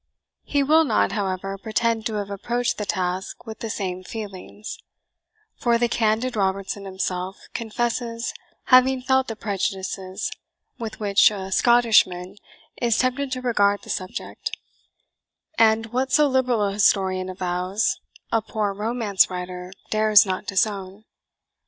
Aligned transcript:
He 0.45 0.63
will 0.63 0.83
not, 0.83 1.11
however, 1.11 1.59
pretend 1.59 2.07
to 2.07 2.15
have 2.15 2.31
approached 2.31 2.79
the 2.79 2.87
task 2.87 3.45
with 3.45 3.59
the 3.59 3.69
same 3.69 4.03
feelings; 4.03 4.79
for 5.57 5.77
the 5.77 5.87
candid 5.87 6.35
Robertson 6.35 6.85
himself 6.85 7.37
confesses 7.53 8.33
having 8.73 9.03
felt 9.03 9.27
the 9.27 9.35
prejudices 9.35 10.31
with 10.79 10.99
which 10.99 11.29
a 11.29 11.51
Scottishman 11.51 12.37
is 12.81 12.97
tempted 12.97 13.31
to 13.33 13.43
regard 13.43 13.83
the 13.83 13.91
subject; 13.91 14.57
and 15.59 15.85
what 15.93 16.11
so 16.11 16.27
liberal 16.27 16.63
a 16.63 16.73
historian 16.73 17.29
avows, 17.29 17.99
a 18.31 18.41
poor 18.41 18.73
romance 18.73 19.29
writer 19.29 19.71
dares 19.91 20.25
not 20.25 20.47
disown. 20.47 21.05